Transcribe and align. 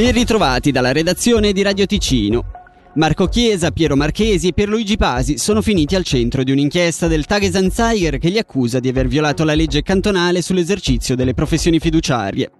Ben 0.00 0.12
ritrovati 0.12 0.70
dalla 0.70 0.92
redazione 0.92 1.52
di 1.52 1.60
Radio 1.60 1.84
Ticino. 1.84 2.59
Marco 2.94 3.28
Chiesa, 3.28 3.70
Piero 3.70 3.94
Marchesi 3.94 4.48
e 4.48 4.52
Pierluigi 4.52 4.96
Pasi 4.96 5.38
sono 5.38 5.62
finiti 5.62 5.94
al 5.94 6.02
centro 6.02 6.42
di 6.42 6.50
un'inchiesta 6.50 7.06
del 7.06 7.24
Tagesanzeiger 7.24 8.18
che 8.18 8.30
li 8.30 8.38
accusa 8.38 8.80
di 8.80 8.88
aver 8.88 9.06
violato 9.06 9.44
la 9.44 9.54
legge 9.54 9.82
cantonale 9.82 10.42
sull'esercizio 10.42 11.14
delle 11.14 11.32
professioni 11.32 11.78
fiduciarie. 11.78 12.50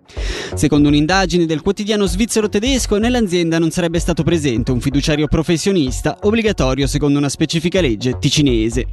Secondo 0.55 0.87
un'indagine 0.87 1.47
del 1.47 1.63
quotidiano 1.63 2.07
svizzero 2.07 2.49
tedesco, 2.49 2.99
nell'azienda 2.99 3.59
non 3.59 3.71
sarebbe 3.73 3.99
stato 3.99 4.23
presente 4.23 4.71
un 4.71 4.81
fiduciario 4.81 5.27
professionista 5.27 6.19
obbligatorio 6.23 6.87
secondo 6.87 7.19
una 7.19 7.29
specifica 7.29 7.81
legge 7.81 8.17
ticinese. 8.21 8.87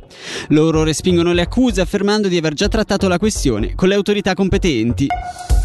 Loro 0.49 0.81
respingono 0.81 1.33
le 1.33 1.41
accuse 1.41 1.81
affermando 1.81 2.29
di 2.29 2.38
aver 2.38 2.54
già 2.54 2.67
trattato 2.67 3.07
la 3.07 3.19
questione 3.19 3.75
con 3.75 3.89
le 3.89 3.95
autorità 3.95 4.33
competenti. 4.33 5.07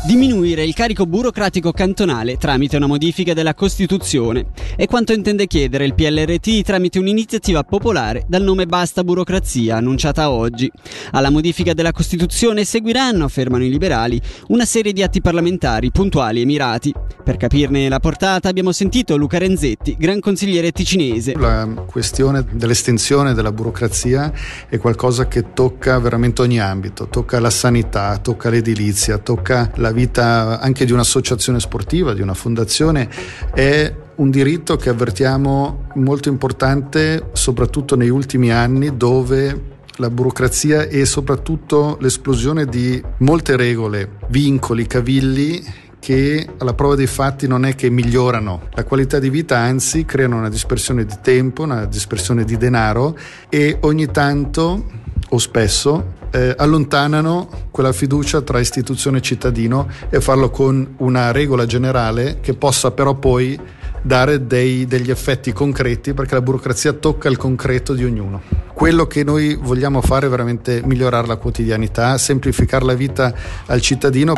Diminuire 0.04 0.64
il 0.64 0.74
carico 0.74 1.06
burocratico 1.06 1.70
cantonale 1.70 2.36
tramite 2.36 2.76
una 2.76 2.88
modifica 2.88 3.34
della 3.34 3.54
Costituzione 3.54 4.46
è 4.74 4.86
quanto 4.86 5.12
intende 5.12 5.46
chiedere 5.62 5.84
il 5.84 5.94
PLRT 5.94 6.62
tramite 6.62 6.98
un'iniziativa 6.98 7.62
popolare 7.62 8.24
dal 8.26 8.42
nome 8.42 8.66
Basta 8.66 9.04
Burocrazia 9.04 9.76
annunciata 9.76 10.28
oggi. 10.28 10.68
Alla 11.12 11.30
modifica 11.30 11.72
della 11.72 11.92
Costituzione 11.92 12.64
seguiranno, 12.64 13.24
affermano 13.24 13.62
i 13.64 13.70
liberali, 13.70 14.20
una 14.48 14.64
serie 14.64 14.92
di 14.92 15.04
atti 15.04 15.20
parlamentari 15.20 15.92
puntuali 15.92 16.40
e 16.40 16.44
mirati. 16.46 16.92
Per 17.22 17.36
capirne 17.36 17.88
la 17.88 18.00
portata 18.00 18.48
abbiamo 18.48 18.72
sentito 18.72 19.16
Luca 19.16 19.38
Renzetti, 19.38 19.94
gran 19.96 20.18
consigliere 20.18 20.72
ticinese. 20.72 21.34
La 21.36 21.68
questione 21.86 22.44
dell'estensione 22.50 23.32
della 23.32 23.52
burocrazia 23.52 24.32
è 24.68 24.78
qualcosa 24.78 25.28
che 25.28 25.52
tocca 25.52 26.00
veramente 26.00 26.42
ogni 26.42 26.58
ambito, 26.58 27.06
tocca 27.06 27.38
la 27.38 27.50
sanità, 27.50 28.18
tocca 28.18 28.50
l'edilizia, 28.50 29.18
tocca 29.18 29.70
la 29.76 29.92
vita 29.92 30.58
anche 30.58 30.84
di 30.84 30.90
un'associazione 30.90 31.60
sportiva, 31.60 32.14
di 32.14 32.20
una 32.20 32.34
fondazione, 32.34 33.08
è 33.54 34.01
un 34.16 34.30
diritto 34.30 34.76
che 34.76 34.88
avvertiamo 34.88 35.88
molto 35.94 36.28
importante 36.28 37.30
soprattutto 37.32 37.96
negli 37.96 38.08
ultimi 38.08 38.50
anni 38.50 38.96
dove 38.96 39.70
la 39.96 40.10
burocrazia 40.10 40.82
e 40.86 41.04
soprattutto 41.04 41.96
l'esplosione 42.00 42.66
di 42.66 43.02
molte 43.18 43.56
regole, 43.56 44.18
vincoli, 44.28 44.86
cavilli 44.86 45.62
che 45.98 46.48
alla 46.58 46.74
prova 46.74 46.96
dei 46.96 47.06
fatti 47.06 47.46
non 47.46 47.64
è 47.64 47.76
che 47.76 47.88
migliorano. 47.88 48.68
La 48.72 48.84
qualità 48.84 49.18
di 49.20 49.30
vita, 49.30 49.58
anzi 49.58 50.04
creano 50.04 50.38
una 50.38 50.48
dispersione 50.48 51.04
di 51.04 51.14
tempo, 51.22 51.62
una 51.62 51.84
dispersione 51.84 52.44
di 52.44 52.56
denaro 52.56 53.16
e 53.48 53.78
ogni 53.82 54.10
tanto 54.10 54.84
o 55.28 55.38
spesso 55.38 56.20
eh, 56.32 56.54
allontanano 56.56 57.48
quella 57.70 57.92
fiducia 57.92 58.40
tra 58.40 58.58
istituzione 58.58 59.18
e 59.18 59.22
cittadino 59.22 59.88
e 60.08 60.20
farlo 60.20 60.50
con 60.50 60.94
una 60.98 61.30
regola 61.30 61.66
generale 61.66 62.38
che 62.40 62.54
possa 62.54 62.90
però 62.90 63.14
poi 63.14 63.58
dare 64.02 64.46
dei, 64.46 64.84
degli 64.86 65.10
effetti 65.10 65.52
concreti 65.52 66.12
perché 66.12 66.34
la 66.34 66.42
burocrazia 66.42 66.92
tocca 66.92 67.28
il 67.28 67.36
concreto 67.36 67.94
di 67.94 68.04
ognuno. 68.04 68.42
Quello 68.74 69.06
che 69.06 69.22
noi 69.22 69.54
vogliamo 69.54 70.02
fare 70.02 70.26
è 70.26 70.30
veramente 70.30 70.82
migliorare 70.84 71.26
la 71.26 71.36
quotidianità, 71.36 72.18
semplificare 72.18 72.84
la 72.84 72.94
vita 72.94 73.32
al 73.66 73.80
cittadino. 73.80 74.34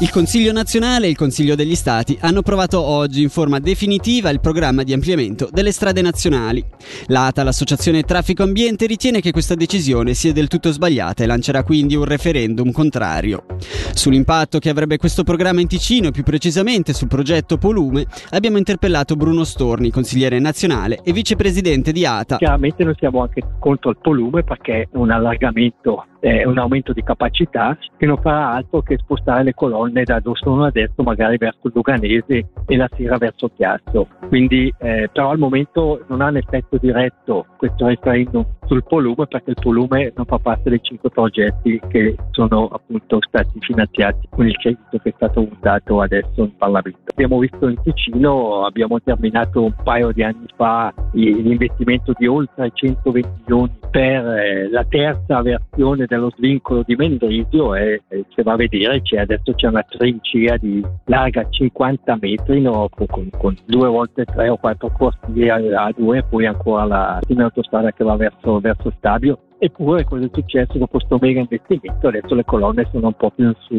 Il 0.00 0.10
Consiglio 0.10 0.50
nazionale 0.50 1.04
e 1.04 1.10
il 1.10 1.16
Consiglio 1.16 1.54
degli 1.54 1.74
Stati 1.74 2.16
hanno 2.22 2.38
approvato 2.38 2.80
oggi 2.80 3.20
in 3.20 3.28
forma 3.28 3.58
definitiva 3.58 4.30
il 4.30 4.40
programma 4.40 4.82
di 4.82 4.94
ampliamento 4.94 5.50
delle 5.52 5.72
strade 5.72 6.00
nazionali. 6.00 6.64
L'ATA, 7.08 7.42
l'associazione 7.42 8.02
Traffico 8.04 8.42
Ambiente, 8.42 8.86
ritiene 8.86 9.20
che 9.20 9.30
questa 9.30 9.54
decisione 9.54 10.14
sia 10.14 10.32
del 10.32 10.48
tutto 10.48 10.72
sbagliata 10.72 11.22
e 11.22 11.26
lancerà 11.26 11.64
quindi 11.64 11.96
un 11.96 12.04
referendum 12.04 12.72
contrario. 12.72 13.44
Sull'impatto 13.92 14.58
che 14.58 14.70
avrebbe 14.70 14.96
questo 14.96 15.22
programma 15.22 15.60
in 15.60 15.68
Ticino 15.68 16.08
e 16.08 16.12
più 16.12 16.22
precisamente 16.22 16.94
sul 16.94 17.08
progetto 17.08 17.58
Polume 17.58 18.06
abbiamo 18.30 18.56
interpellato 18.56 19.16
Bruno 19.16 19.44
Storni, 19.44 19.90
consigliere 19.90 20.38
nazionale 20.38 21.00
e 21.04 21.12
vicepresidente 21.12 21.92
di 21.92 22.06
ATA. 22.06 22.38
Chiaramente 22.38 22.84
noi 22.84 22.94
siamo 22.98 23.20
anche 23.20 23.42
contro 23.58 23.90
il 23.90 23.98
Polume 24.00 24.44
perché 24.44 24.80
è 24.80 24.88
un 24.92 25.10
allargamento 25.10 26.06
è 26.20 26.44
un 26.44 26.58
aumento 26.58 26.92
di 26.92 27.02
capacità 27.02 27.76
che 27.96 28.06
non 28.06 28.18
farà 28.18 28.52
altro 28.52 28.82
che 28.82 28.98
spostare 28.98 29.42
le 29.42 29.54
colonne 29.54 30.04
da 30.04 30.20
dove 30.20 30.38
sono 30.40 30.64
adesso 30.64 31.02
magari 31.02 31.38
verso 31.38 31.66
il 31.66 31.72
Luganese 31.74 32.48
e 32.66 32.76
la 32.76 32.88
sera 32.94 33.16
verso 33.16 33.50
Chiasso. 33.54 34.06
Quindi 34.28 34.72
eh, 34.78 35.08
però 35.12 35.30
al 35.30 35.38
momento 35.38 36.04
non 36.08 36.20
ha 36.20 36.28
un 36.28 36.36
effetto 36.36 36.76
diretto 36.76 37.46
questo 37.56 37.86
referendum 37.86 38.44
sul 38.70 38.84
volume 38.88 39.26
perché 39.26 39.50
il 39.50 39.56
volume 39.60 40.12
non 40.14 40.26
fa 40.26 40.38
parte 40.38 40.70
dei 40.70 40.78
cinque 40.80 41.10
progetti 41.10 41.80
che 41.88 42.14
sono 42.30 42.68
appunto 42.68 43.18
stati 43.26 43.58
finanziati 43.58 44.28
con 44.30 44.46
il 44.46 44.56
credito 44.56 44.98
che 44.98 45.08
è 45.08 45.12
stato 45.16 45.48
usato 45.50 46.00
adesso 46.00 46.42
in 46.42 46.56
Parlamento. 46.56 47.00
Abbiamo 47.06 47.40
visto 47.40 47.66
in 47.66 47.76
Ticino, 47.82 48.64
abbiamo 48.64 49.00
terminato 49.00 49.64
un 49.64 49.74
paio 49.82 50.12
di 50.12 50.22
anni 50.22 50.46
fa 50.54 50.94
l'investimento 51.12 52.12
di 52.16 52.28
oltre 52.28 52.70
120 52.72 53.28
milioni 53.40 53.78
per 53.90 54.24
eh, 54.24 54.70
la 54.70 54.84
terza 54.88 55.42
versione 55.42 56.06
dello 56.06 56.30
svincolo 56.36 56.82
di 56.86 56.94
Mendrisio 56.94 57.74
e, 57.74 58.02
se 58.08 58.42
va 58.42 58.52
a 58.52 58.56
vedere 58.56 59.02
c'è, 59.02 59.18
adesso 59.18 59.52
c'è 59.52 59.66
una 59.66 59.82
trincea 59.82 60.56
di 60.56 60.84
larga 61.06 61.44
50 61.48 62.18
metri 62.20 62.60
no, 62.60 62.88
con, 62.88 63.28
con, 63.36 63.56
due 63.66 63.88
volte 63.88 64.24
tre 64.24 64.48
o 64.48 64.56
quattro 64.56 64.92
corsie 64.96 65.50
a, 65.50 65.92
due 65.96 66.18
e 66.18 66.22
poi 66.22 66.46
ancora 66.46 66.84
la 66.84 67.20
autostrada 67.38 67.90
che 67.92 68.04
va 68.04 68.14
verso, 68.16 68.59
verso 68.60 68.92
Stabio 68.98 69.38
Eppure 69.62 70.04
cosa 70.04 70.24
è 70.24 70.30
successo 70.32 70.78
dopo 70.78 70.92
questo 70.92 71.18
mega 71.20 71.40
investimento? 71.40 72.08
Adesso 72.08 72.34
le 72.34 72.44
colonne 72.46 72.88
sono 72.90 73.08
un 73.08 73.12
po' 73.12 73.30
più 73.30 73.44
in 73.44 73.52
su. 73.60 73.76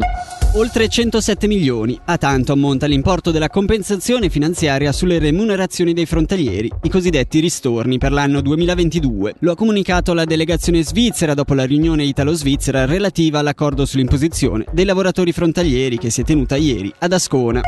Oltre 0.56 0.86
107 0.86 1.48
milioni, 1.48 1.98
a 2.04 2.16
tanto 2.18 2.52
ammonta 2.52 2.86
l'importo 2.86 3.32
della 3.32 3.48
compensazione 3.48 4.28
finanziaria 4.28 4.92
sulle 4.92 5.18
remunerazioni 5.18 5.92
dei 5.92 6.06
frontalieri, 6.06 6.70
i 6.82 6.88
cosiddetti 6.88 7.40
ristorni 7.40 7.98
per 7.98 8.12
l'anno 8.12 8.40
2022. 8.40 9.34
Lo 9.40 9.50
ha 9.50 9.56
comunicato 9.56 10.14
la 10.14 10.24
delegazione 10.24 10.84
svizzera 10.84 11.34
dopo 11.34 11.52
la 11.52 11.64
riunione 11.64 12.04
italo-svizzera 12.04 12.84
relativa 12.84 13.40
all'accordo 13.40 13.84
sull'imposizione 13.84 14.66
dei 14.70 14.84
lavoratori 14.84 15.32
frontalieri 15.32 15.98
che 15.98 16.10
si 16.10 16.20
è 16.20 16.24
tenuta 16.24 16.54
ieri 16.54 16.94
ad 16.96 17.12
Ascona. 17.12 17.60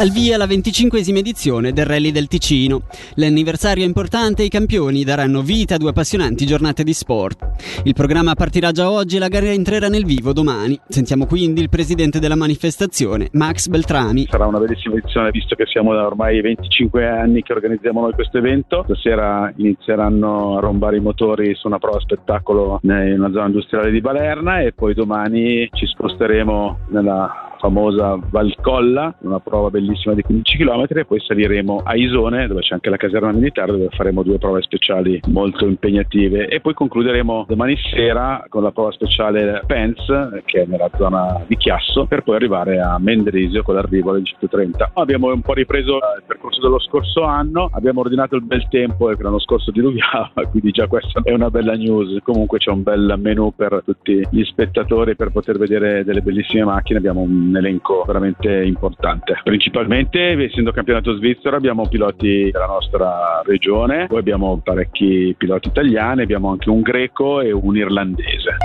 Al 0.00 0.08
via 0.08 0.38
la 0.38 0.46
25esima 0.46 1.18
edizione 1.18 1.72
del 1.72 1.84
Rally 1.84 2.10
del 2.10 2.26
Ticino. 2.26 2.84
L'anniversario 3.16 3.84
è 3.84 3.86
importante 3.86 4.40
e 4.40 4.46
i 4.46 4.48
campioni 4.48 5.04
daranno 5.04 5.42
vita 5.42 5.74
a 5.74 5.76
due 5.76 5.90
appassionanti 5.90 6.46
giornate 6.46 6.84
di 6.84 6.94
sport. 6.94 7.82
Il 7.84 7.92
programma 7.92 8.32
partirà 8.32 8.72
già 8.72 8.90
oggi 8.90 9.16
e 9.16 9.18
la 9.18 9.28
gara 9.28 9.48
entrerà 9.48 9.88
nel 9.88 10.06
vivo 10.06 10.32
domani. 10.32 10.80
Sentiamo 10.88 11.26
quindi 11.26 11.60
il 11.60 11.68
presidente 11.68 12.18
della 12.18 12.34
manifestazione, 12.34 13.28
Max 13.32 13.68
Beltrami. 13.68 14.26
Sarà 14.30 14.46
una 14.46 14.58
bellissima 14.58 14.96
edizione 14.96 15.28
visto 15.32 15.54
che 15.54 15.66
siamo 15.66 15.92
da 15.92 16.06
ormai 16.06 16.40
25 16.40 17.06
anni 17.06 17.42
che 17.42 17.52
organizziamo 17.52 18.00
noi 18.00 18.14
questo 18.14 18.38
evento. 18.38 18.84
Stasera 18.84 19.52
inizieranno 19.56 20.56
a 20.56 20.60
rombare 20.60 20.96
i 20.96 21.00
motori 21.00 21.54
su 21.54 21.66
una 21.66 21.78
prova 21.78 22.00
spettacolo 22.00 22.78
nella 22.84 23.30
zona 23.32 23.48
industriale 23.48 23.90
di 23.90 24.00
Balerna 24.00 24.60
e 24.60 24.72
poi 24.72 24.94
domani 24.94 25.68
ci 25.74 25.84
sposteremo 25.84 26.86
nella 26.88 27.49
famosa 27.60 28.18
Valcolla, 28.30 29.14
una 29.20 29.38
prova 29.38 29.70
bellissima 29.70 30.14
di 30.14 30.22
15 30.22 30.56
km 30.56 30.86
e 30.88 31.04
poi 31.04 31.20
saliremo 31.20 31.82
a 31.84 31.94
Isone 31.94 32.46
dove 32.46 32.62
c'è 32.62 32.74
anche 32.74 32.90
la 32.90 32.96
caserma 32.96 33.30
militare 33.32 33.72
dove 33.72 33.88
faremo 33.90 34.22
due 34.22 34.38
prove 34.38 34.62
speciali 34.62 35.20
molto 35.26 35.66
impegnative 35.66 36.48
e 36.48 36.60
poi 36.60 36.74
concluderemo 36.74 37.44
domani 37.46 37.76
sera 37.76 38.44
con 38.48 38.62
la 38.62 38.72
prova 38.72 38.90
speciale 38.92 39.62
Pence 39.66 40.42
che 40.46 40.62
è 40.62 40.66
nella 40.66 40.90
zona 40.96 41.44
di 41.46 41.56
Chiasso 41.56 42.06
per 42.06 42.22
poi 42.22 42.36
arrivare 42.36 42.80
a 42.80 42.98
Mendrisio 42.98 43.62
con 43.62 43.74
l'arrivo 43.74 44.10
alle 44.10 44.24
130. 44.24 44.92
Abbiamo 44.94 45.32
un 45.32 45.42
po' 45.42 45.52
ripreso 45.52 45.96
il 45.96 46.22
percorso 46.26 46.60
dello 46.60 46.80
scorso 46.80 47.22
anno, 47.22 47.68
abbiamo 47.72 48.00
ordinato 48.00 48.36
il 48.36 48.42
bel 48.42 48.66
tempo 48.68 49.10
e 49.10 49.16
l'anno 49.18 49.38
scorso 49.38 49.70
diluviava 49.70 50.32
quindi 50.50 50.70
già 50.70 50.86
questa 50.86 51.20
è 51.22 51.32
una 51.32 51.50
bella 51.50 51.74
news. 51.74 52.18
Comunque 52.22 52.58
c'è 52.58 52.70
un 52.70 52.82
bel 52.82 53.16
menù 53.18 53.52
per 53.54 53.82
tutti 53.84 54.26
gli 54.30 54.44
spettatori 54.44 55.14
per 55.14 55.30
poter 55.30 55.58
vedere 55.58 56.04
delle 56.04 56.22
bellissime 56.22 56.64
macchine, 56.64 56.98
abbiamo 56.98 57.20
un 57.20 57.49
un 57.50 57.56
elenco 57.56 58.04
veramente 58.06 58.64
importante. 58.64 59.40
Principalmente, 59.42 60.32
essendo 60.42 60.72
campionato 60.72 61.14
svizzero, 61.16 61.56
abbiamo 61.56 61.86
piloti 61.88 62.50
della 62.50 62.66
nostra 62.66 63.42
regione, 63.44 64.06
poi 64.06 64.18
abbiamo 64.18 64.60
parecchi 64.62 65.34
piloti 65.36 65.68
italiani, 65.68 66.22
abbiamo 66.22 66.50
anche 66.50 66.70
un 66.70 66.80
greco 66.80 67.40
e 67.40 67.52
un 67.52 67.76
irlandese. 67.76 68.56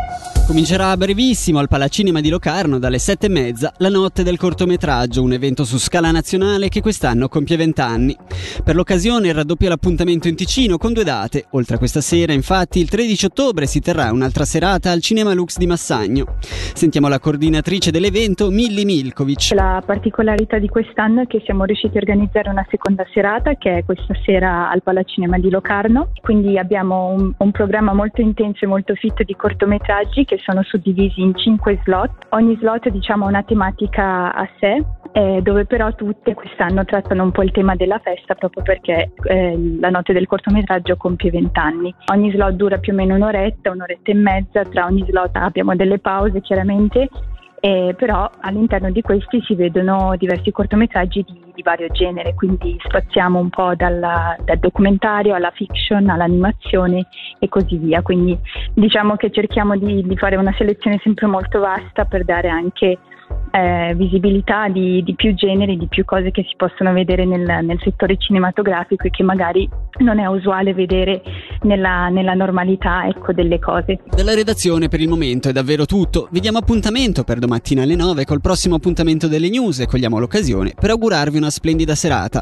Comincerà 0.47 0.91
a 0.91 0.97
brevissimo 0.97 1.57
al 1.57 1.67
Palacinema 1.67 2.21
di 2.21 2.29
Locarno 2.29 2.77
dalle 2.77 2.99
sette 2.99 3.25
e 3.25 3.29
mezza 3.29 3.73
la 3.77 3.89
notte 3.89 4.21
del 4.21 4.37
cortometraggio, 4.37 5.23
un 5.23 5.33
evento 5.33 5.63
su 5.63 5.79
scala 5.79 6.11
nazionale 6.11 6.69
che 6.69 6.81
quest'anno 6.81 7.27
compie 7.27 7.57
20 7.57 7.81
anni. 7.81 8.15
Per 8.63 8.75
l'occasione 8.75 9.33
raddoppia 9.33 9.69
l'appuntamento 9.69 10.27
in 10.27 10.35
Ticino 10.35 10.77
con 10.77 10.93
due 10.93 11.03
date. 11.03 11.45
Oltre 11.51 11.75
a 11.75 11.77
questa 11.79 11.99
sera, 11.99 12.31
infatti, 12.31 12.79
il 12.79 12.89
13 12.89 13.25
ottobre 13.25 13.65
si 13.65 13.79
terrà 13.79 14.11
un'altra 14.11 14.45
serata 14.45 14.91
al 14.91 15.01
Cinema 15.01 15.33
Lux 15.33 15.57
di 15.57 15.65
Massagno. 15.65 16.37
Sentiamo 16.75 17.07
la 17.07 17.19
coordinatrice 17.19 17.89
dell'evento, 17.89 18.51
Milli 18.83 19.03
Milkovic. 19.03 19.51
La 19.53 19.81
particolarità 19.85 20.59
di 20.59 20.67
quest'anno 20.67 21.21
è 21.21 21.27
che 21.27 21.41
siamo 21.45 21.63
riusciti 21.63 21.97
a 21.97 22.01
organizzare 22.01 22.49
una 22.49 22.65
seconda 22.69 23.05
serata 23.13 23.53
che 23.55 23.77
è 23.77 23.85
questa 23.85 24.13
sera 24.25 24.69
al 24.69 24.83
Palacinema 24.83 25.39
di 25.39 25.49
Locarno. 25.49 26.11
Quindi 26.21 26.57
abbiamo 26.57 27.07
un, 27.07 27.31
un 27.37 27.51
programma 27.51 27.93
molto 27.93 28.21
intenso 28.21 28.65
e 28.65 28.67
molto 28.67 28.93
fit 28.95 29.23
di 29.23 29.35
cortometraggi 29.35 30.25
che 30.25 30.39
sono 30.43 30.61
suddivisi 30.63 31.21
in 31.21 31.35
cinque 31.35 31.79
slot. 31.83 32.27
Ogni 32.29 32.57
slot 32.59 32.89
diciamo, 32.89 33.25
ha 33.25 33.29
una 33.29 33.43
tematica 33.43 34.33
a 34.33 34.47
sé 34.59 34.83
eh, 35.13 35.39
dove 35.41 35.65
però 35.65 35.93
tutte 35.95 36.33
quest'anno 36.33 36.83
trattano 36.83 37.23
un 37.23 37.31
po' 37.31 37.43
il 37.43 37.51
tema 37.51 37.75
della 37.75 37.99
festa 37.99 38.35
proprio 38.35 38.63
perché 38.63 39.11
eh, 39.23 39.77
la 39.79 39.89
notte 39.89 40.11
del 40.11 40.27
cortometraggio 40.27 40.97
compie 40.97 41.31
20 41.31 41.59
anni. 41.59 41.95
Ogni 42.11 42.31
slot 42.31 42.53
dura 42.55 42.77
più 42.79 42.91
o 42.91 42.95
meno 42.95 43.15
un'oretta, 43.15 43.71
un'oretta 43.71 44.11
e 44.11 44.15
mezza, 44.15 44.63
tra 44.63 44.85
ogni 44.85 45.05
slot 45.07 45.37
abbiamo 45.37 45.75
delle 45.75 45.99
pause 45.99 46.41
chiaramente 46.41 47.07
eh, 47.65 47.95
però 47.97 48.29
all'interno 48.41 48.91
di 48.91 49.01
questi 49.01 49.41
si 49.41 49.55
vedono 49.55 50.13
diversi 50.17 50.51
cortometraggi 50.51 51.25
di, 51.27 51.41
di 51.51 51.63
vario 51.63 51.87
genere, 51.87 52.35
quindi 52.35 52.77
spaziamo 52.79 53.39
un 53.39 53.49
po' 53.49 53.73
dalla, 53.73 54.37
dal 54.45 54.59
documentario 54.59 55.33
alla 55.33 55.49
fiction, 55.49 56.07
all'animazione 56.07 57.07
e 57.39 57.49
così 57.49 57.77
via. 57.77 58.03
Quindi 58.03 58.37
diciamo 58.71 59.15
che 59.15 59.31
cerchiamo 59.31 59.75
di, 59.77 60.03
di 60.05 60.15
fare 60.15 60.35
una 60.35 60.53
selezione 60.55 60.99
sempre 61.01 61.25
molto 61.25 61.59
vasta 61.59 62.05
per 62.05 62.23
dare 62.23 62.49
anche 62.49 62.99
eh, 63.55 63.95
visibilità 63.95 64.67
di, 64.67 65.01
di, 65.03 65.15
più 65.15 65.33
generi, 65.33 65.77
di 65.77 65.87
più 65.87 66.03
cose 66.03 66.31
che 66.31 66.43
si 66.43 66.55
possono 66.57 66.91
vedere 66.91 67.23
nel, 67.25 67.63
nel, 67.63 67.79
settore 67.81 68.17
cinematografico 68.17 69.07
e 69.07 69.09
che 69.09 69.23
magari 69.23 69.69
non 69.99 70.19
è 70.19 70.25
usuale 70.25 70.73
vedere 70.73 71.21
nella, 71.61 72.09
nella 72.09 72.33
normalità 72.33 73.07
ecco, 73.07 73.31
delle 73.31 73.59
cose. 73.59 74.01
Dalla 74.09 74.33
redazione 74.33 74.89
per 74.89 74.99
il 74.99 75.07
momento 75.07 75.47
è 75.47 75.53
davvero 75.53 75.85
tutto. 75.85 76.27
Vi 76.31 76.41
diamo 76.41 76.57
appuntamento 76.57 77.23
per 77.23 77.39
domattina 77.39 77.83
alle 77.83 77.95
9 77.95 78.25
col 78.25 78.41
prossimo 78.41 78.75
appuntamento 78.75 79.27
delle 79.27 79.49
news 79.49 79.79
e 79.79 79.87
cogliamo 79.87 80.19
l'occasione 80.19 80.73
per 80.77 80.89
augurarvi 80.89 81.37
una 81.37 81.49
splendida 81.49 81.95
serata. 81.95 82.41